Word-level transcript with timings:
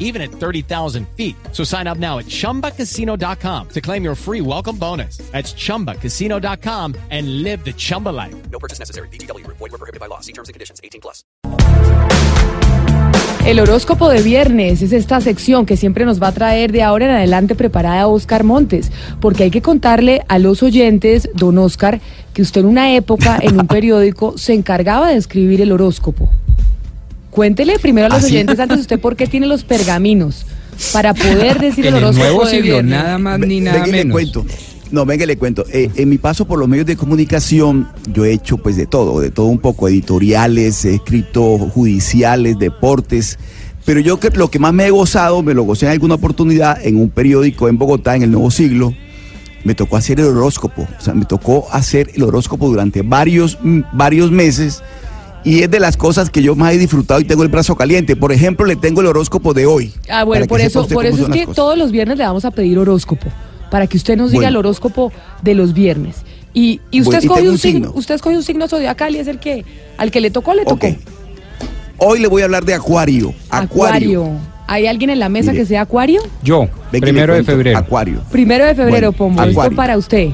even 0.00 0.20
at 0.20 0.32
30,000 0.32 1.06
feet. 1.16 1.36
So 1.52 1.62
sign 1.62 1.86
up 1.86 1.98
now 1.98 2.18
at 2.18 2.26
chumbacasino.com 2.26 3.68
to 3.68 3.80
claim 3.80 4.02
your 4.02 4.16
free 4.16 4.40
welcome 4.40 4.76
bonus. 4.76 5.18
That's 5.30 5.54
chumbacasino.com 5.54 6.96
and 7.10 7.44
live 7.44 7.64
the 7.64 7.72
Chumba 7.72 8.08
life. 8.08 8.34
No 8.50 8.58
purchase 8.58 8.80
necessary. 8.80 9.08
BGW. 9.08 9.46
Void 9.46 9.60
were 9.60 9.78
prohibited 9.78 10.00
by 10.00 10.06
law. 10.06 10.18
See 10.18 10.32
terms 10.32 10.48
and 10.48 10.54
conditions. 10.54 10.80
18 10.82 11.00
plus. 11.00 11.24
El 13.46 13.58
horóscopo 13.58 14.10
de 14.10 14.22
viernes 14.22 14.82
es 14.82 14.92
esta 14.92 15.20
sección 15.22 15.64
que 15.64 15.78
siempre 15.78 16.04
nos 16.04 16.22
va 16.22 16.28
a 16.28 16.32
traer 16.32 16.72
de 16.72 16.82
ahora 16.82 17.06
en 17.06 17.12
adelante 17.12 17.54
preparada 17.54 18.06
Oscar 18.06 18.44
Montes, 18.44 18.92
porque 19.18 19.44
hay 19.44 19.50
que 19.50 19.62
contarle 19.62 20.22
a 20.28 20.38
los 20.38 20.62
oyentes, 20.62 21.30
don 21.34 21.56
Oscar, 21.56 22.00
que 22.34 22.42
usted 22.42 22.60
en 22.60 22.66
una 22.66 22.94
época 22.94 23.38
en 23.40 23.58
un 23.58 23.66
periódico 23.66 24.36
se 24.36 24.52
encargaba 24.52 25.08
de 25.08 25.16
escribir 25.16 25.62
el 25.62 25.72
horóscopo. 25.72 26.30
Cuéntele 27.30 27.78
primero 27.78 28.06
a 28.06 28.10
los 28.10 28.18
¿Ah, 28.18 28.26
sí? 28.26 28.34
oyentes 28.34 28.58
antes 28.58 28.80
usted 28.80 28.98
por 29.00 29.16
qué 29.16 29.26
tiene 29.26 29.46
los 29.46 29.64
pergaminos 29.64 30.46
para 30.92 31.14
poder 31.14 31.58
decir 31.60 31.86
el 31.86 31.94
horóscopo 31.94 32.24
nuevo 32.24 32.44
de 32.44 32.50
siglo, 32.50 32.82
nada 32.82 33.18
más 33.18 33.38
ni 33.38 33.60
nada 33.60 33.78
venga 33.78 33.88
y 33.88 33.92
le 33.92 33.98
menos. 33.98 34.12
cuento. 34.12 34.46
No, 34.90 35.06
venga, 35.06 35.24
le 35.24 35.38
cuento. 35.38 35.64
Eh, 35.72 35.88
en 35.94 36.08
mi 36.08 36.18
paso 36.18 36.46
por 36.46 36.58
los 36.58 36.68
medios 36.68 36.86
de 36.86 36.96
comunicación, 36.96 37.88
yo 38.12 38.24
he 38.24 38.32
hecho 38.32 38.58
pues 38.58 38.76
de 38.76 38.86
todo, 38.86 39.20
de 39.20 39.30
todo 39.30 39.46
un 39.46 39.60
poco, 39.60 39.86
editoriales, 39.86 40.84
he 40.84 40.94
escrito 40.94 41.58
judiciales, 41.58 42.58
deportes, 42.58 43.38
pero 43.84 44.00
yo 44.00 44.18
que 44.18 44.30
lo 44.30 44.50
que 44.50 44.58
más 44.58 44.72
me 44.72 44.86
he 44.86 44.90
gozado, 44.90 45.42
me 45.44 45.54
lo 45.54 45.62
gocé 45.62 45.86
en 45.86 45.92
alguna 45.92 46.16
oportunidad 46.16 46.84
en 46.84 46.96
un 46.96 47.10
periódico 47.10 47.68
en 47.68 47.78
Bogotá, 47.78 48.16
en 48.16 48.22
el 48.22 48.32
Nuevo 48.32 48.50
Siglo, 48.50 48.92
me 49.62 49.76
tocó 49.76 49.96
hacer 49.96 50.18
el 50.18 50.26
horóscopo, 50.26 50.88
o 50.98 51.00
sea, 51.00 51.14
me 51.14 51.24
tocó 51.24 51.68
hacer 51.70 52.10
el 52.14 52.24
horóscopo 52.24 52.66
durante 52.66 53.02
varios, 53.02 53.58
mm, 53.62 53.80
varios 53.92 54.32
meses. 54.32 54.82
Y 55.44 55.62
es 55.62 55.70
de 55.70 55.80
las 55.80 55.96
cosas 55.96 56.28
que 56.28 56.42
yo 56.42 56.54
más 56.54 56.74
he 56.74 56.78
disfrutado 56.78 57.18
y 57.20 57.24
tengo 57.24 57.42
el 57.42 57.48
brazo 57.48 57.74
caliente. 57.76 58.14
Por 58.16 58.30
ejemplo, 58.32 58.66
le 58.66 58.76
tengo 58.76 59.00
el 59.00 59.06
horóscopo 59.06 59.54
de 59.54 59.64
hoy. 59.66 59.92
Ah, 60.10 60.24
bueno, 60.24 60.46
por 60.46 60.60
eso, 60.60 60.86
por 60.86 61.06
eso 61.06 61.22
es 61.22 61.28
que 61.30 61.40
cosas. 61.44 61.56
todos 61.56 61.78
los 61.78 61.90
viernes 61.92 62.18
le 62.18 62.24
vamos 62.24 62.44
a 62.44 62.50
pedir 62.50 62.78
horóscopo, 62.78 63.26
para 63.70 63.86
que 63.86 63.96
usted 63.96 64.16
nos 64.18 64.30
diga 64.32 64.40
Bueno. 64.42 64.48
el 64.50 64.56
horóscopo 64.58 65.12
de 65.42 65.54
los 65.54 65.72
viernes. 65.72 66.16
Y, 66.52 66.80
y 66.90 67.00
usted 67.00 67.18
Bueno, 67.18 67.32
escoge 67.32 67.42
un 67.42 67.48
un 67.50 67.58
signo, 67.58 67.86
signo. 67.88 67.92
usted 67.98 68.14
escoge 68.16 68.36
un 68.36 68.42
signo 68.42 68.68
zodiacal 68.68 69.14
y 69.14 69.18
es 69.18 69.28
el 69.28 69.38
que 69.38 69.64
al 69.96 70.10
que 70.10 70.20
le 70.20 70.30
tocó 70.30 70.52
le 70.52 70.64
tocó. 70.64 70.88
Hoy 71.98 72.18
le 72.18 72.28
voy 72.28 72.42
a 72.42 72.46
hablar 72.46 72.64
de 72.64 72.74
Acuario. 72.74 73.32
Acuario. 73.50 74.30
¿Hay 74.66 74.86
alguien 74.86 75.10
en 75.10 75.18
la 75.20 75.28
mesa 75.28 75.52
Mire. 75.52 75.62
que 75.62 75.66
sea 75.68 75.82
Acuario? 75.82 76.20
Yo, 76.42 76.68
primero 76.90 77.34
de 77.34 77.44
febrero. 77.44 77.78
Acuario. 77.78 78.20
Primero 78.30 78.64
de 78.66 78.74
febrero, 78.74 79.12
Bueno, 79.12 79.12
Pombo. 79.12 79.40
Esto 79.42 79.50
Acuario. 79.52 79.76
para 79.76 79.96
usted. 79.96 80.28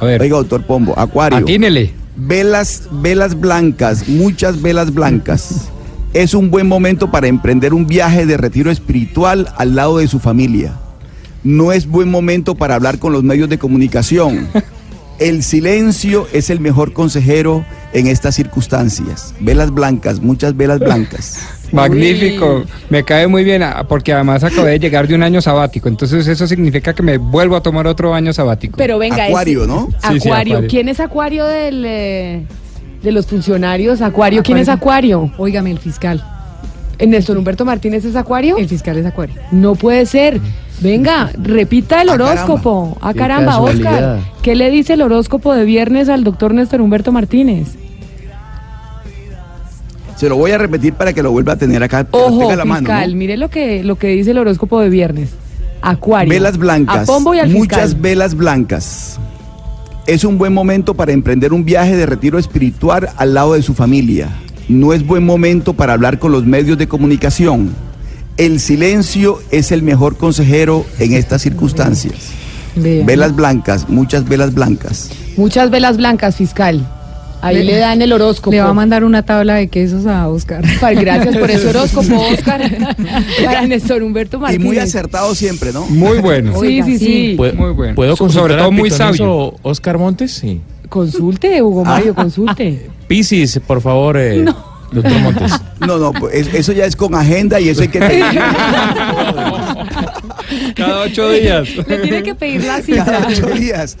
A 0.00 0.04
ver, 0.04 0.20
Oiga, 0.20 0.36
doctor 0.36 0.62
Pombo, 0.64 0.94
Acuario. 0.98 1.38
atínele. 1.38 1.92
Velas, 2.14 2.88
velas 2.90 3.40
blancas, 3.40 4.08
muchas 4.08 4.60
velas 4.60 4.92
blancas. 4.92 5.68
Es 6.12 6.34
un 6.34 6.50
buen 6.50 6.68
momento 6.68 7.10
para 7.10 7.26
emprender 7.26 7.72
un 7.72 7.86
viaje 7.86 8.26
de 8.26 8.36
retiro 8.36 8.70
espiritual 8.70 9.50
al 9.56 9.74
lado 9.74 9.98
de 9.98 10.08
su 10.08 10.18
familia. 10.18 10.78
No 11.42 11.72
es 11.72 11.86
buen 11.86 12.10
momento 12.10 12.54
para 12.54 12.74
hablar 12.74 12.98
con 12.98 13.12
los 13.12 13.22
medios 13.22 13.48
de 13.48 13.58
comunicación. 13.58 14.48
El 15.18 15.42
silencio 15.42 16.26
es 16.32 16.50
el 16.50 16.60
mejor 16.60 16.92
consejero 16.92 17.64
en 17.92 18.08
estas 18.08 18.34
circunstancias. 18.34 19.34
Velas 19.40 19.70
blancas, 19.70 20.20
muchas 20.20 20.56
velas 20.56 20.80
blancas. 20.80 21.38
Magnífico. 21.72 22.56
Uy. 22.58 22.64
Me 22.90 23.02
cae 23.04 23.26
muy 23.26 23.44
bien, 23.44 23.62
ah, 23.62 23.84
porque 23.88 24.12
además 24.12 24.44
acabé 24.44 24.72
de 24.72 24.78
llegar 24.78 25.08
de 25.08 25.14
un 25.14 25.22
año 25.22 25.40
sabático. 25.40 25.88
Entonces 25.88 26.26
eso 26.28 26.46
significa 26.46 26.94
que 26.94 27.02
me 27.02 27.18
vuelvo 27.18 27.56
a 27.56 27.62
tomar 27.62 27.86
otro 27.86 28.14
año 28.14 28.32
sabático. 28.32 28.76
Pero 28.76 28.98
venga, 28.98 29.24
Acuario, 29.24 29.66
¿no? 29.66 29.88
Sí, 30.08 30.20
sí, 30.20 30.28
Acuario. 30.28 30.64
¿Quién 30.68 30.88
es 30.88 31.00
Acuario 31.00 31.46
del, 31.46 31.84
eh, 31.86 32.46
de 33.02 33.12
los 33.12 33.26
funcionarios? 33.26 34.00
Acuario. 34.02 34.42
¿Quién 34.42 34.58
es 34.58 34.68
Acuario? 34.68 35.30
Óigame, 35.38 35.70
el 35.70 35.78
fiscal. 35.78 36.22
¿Eh, 36.98 37.06
¿Néstor 37.06 37.36
Humberto 37.38 37.64
Martínez 37.64 38.04
es 38.04 38.14
Acuario? 38.16 38.58
El 38.58 38.68
fiscal 38.68 38.96
es 38.98 39.06
Acuario. 39.06 39.34
No 39.50 39.74
puede 39.74 40.04
ser. 40.06 40.40
Venga, 40.80 41.30
repita 41.40 42.02
el 42.02 42.08
Ah, 42.08 42.12
caramba. 42.12 42.32
horóscopo. 42.32 42.98
Ah, 43.00 43.12
Qué 43.12 43.18
caramba, 43.20 43.60
Oscar. 43.60 44.18
¿Qué 44.42 44.54
le 44.56 44.70
dice 44.70 44.94
el 44.94 45.02
horóscopo 45.02 45.54
de 45.54 45.64
viernes 45.64 46.08
al 46.08 46.24
doctor 46.24 46.52
Néstor 46.54 46.80
Humberto 46.80 47.12
Martínez? 47.12 47.76
Se 50.22 50.28
lo 50.28 50.36
voy 50.36 50.52
a 50.52 50.58
repetir 50.58 50.94
para 50.94 51.12
que 51.12 51.20
lo 51.20 51.32
vuelva 51.32 51.54
a 51.54 51.56
tener 51.56 51.82
acá. 51.82 52.06
Ojo, 52.12 52.48
mano, 52.64 52.76
fiscal, 52.76 53.10
¿no? 53.10 53.16
mire 53.16 53.36
lo 53.36 53.50
que, 53.50 53.82
lo 53.82 53.96
que 53.96 54.06
dice 54.06 54.30
el 54.30 54.38
horóscopo 54.38 54.78
de 54.78 54.88
viernes. 54.88 55.30
Acuario. 55.80 56.32
Velas 56.32 56.58
blancas. 56.58 57.08
A 57.08 57.12
Pombo 57.12 57.34
y 57.34 57.40
al 57.40 57.50
muchas 57.50 57.86
fiscal. 57.86 58.00
velas 58.00 58.36
blancas. 58.36 59.18
Es 60.06 60.22
un 60.22 60.38
buen 60.38 60.54
momento 60.54 60.94
para 60.94 61.10
emprender 61.10 61.52
un 61.52 61.64
viaje 61.64 61.96
de 61.96 62.06
retiro 62.06 62.38
espiritual 62.38 63.08
al 63.16 63.34
lado 63.34 63.54
de 63.54 63.62
su 63.62 63.74
familia. 63.74 64.28
No 64.68 64.92
es 64.92 65.04
buen 65.04 65.26
momento 65.26 65.72
para 65.72 65.94
hablar 65.94 66.20
con 66.20 66.30
los 66.30 66.46
medios 66.46 66.78
de 66.78 66.86
comunicación. 66.86 67.74
El 68.36 68.60
silencio 68.60 69.40
es 69.50 69.72
el 69.72 69.82
mejor 69.82 70.18
consejero 70.18 70.86
en 71.00 71.14
estas 71.14 71.42
circunstancias. 71.42 72.30
Velas 72.76 73.34
blancas, 73.34 73.88
muchas 73.88 74.28
velas 74.28 74.54
blancas. 74.54 75.10
Muchas 75.36 75.68
velas 75.68 75.96
blancas, 75.96 76.36
fiscal. 76.36 76.86
Ahí 77.42 77.56
Le- 77.56 77.64
le 77.64 77.76
dan 77.78 78.00
el 78.00 78.12
horóscopo. 78.12 78.52
Le 78.52 78.60
va 78.62 78.70
a 78.70 78.72
mandar 78.72 79.02
una 79.04 79.22
tabla 79.24 79.54
de 79.56 79.66
quesos 79.68 80.06
a 80.06 80.28
Oscar. 80.28 80.62
Gracias 80.80 81.36
por 81.36 81.50
ese 81.50 81.68
horóscopo, 81.68 82.20
Oscar. 82.32 82.60
Para 83.44 83.66
Néstor 83.66 84.02
Humberto 84.02 84.36
Y 84.36 84.40
Martínez. 84.40 84.64
muy 84.66 84.78
acertado 84.78 85.34
siempre, 85.34 85.72
¿no? 85.72 85.84
Muy 85.86 86.18
bueno. 86.20 86.52
Sí, 86.52 86.58
Oiga, 86.66 86.84
sí, 86.86 86.98
sí. 86.98 87.04
sí. 87.04 87.34
¿Puedo, 87.36 87.54
Muy 87.54 87.72
bueno. 87.72 87.94
¿Puedo 87.96 88.16
sobre 88.16 88.54
todo 88.56 88.70
muy 88.70 88.88
pitonizo 88.90 89.56
Oscar 89.62 89.98
Montes? 89.98 90.32
Sí. 90.32 90.60
Consulte, 90.88 91.60
Hugo 91.62 91.84
Mario, 91.84 92.14
consulte. 92.14 92.88
Piscis, 93.08 93.58
por 93.66 93.80
favor, 93.80 94.16
eh, 94.18 94.44
doctor 94.92 95.18
Montes. 95.20 95.52
No, 95.80 95.98
no, 95.98 96.12
pues, 96.12 96.34
es- 96.46 96.54
eso 96.54 96.72
ya 96.72 96.84
es 96.84 96.94
con 96.94 97.14
agenda 97.14 97.58
y 97.58 97.70
eso 97.70 97.82
hay 97.82 97.88
que 97.88 97.98
tener. 97.98 98.24
Cada 100.76 101.00
ocho 101.00 101.30
días. 101.30 101.68
Le 101.88 101.98
tiene 101.98 102.22
que 102.22 102.34
pedir 102.34 102.64
la 102.64 102.80
cita. 102.82 103.04
cada 103.04 103.26
ocho 103.28 103.46
días. 103.48 103.96